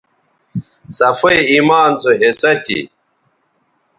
[0.97, 2.79] صفائ ایمان سو حصہ تھی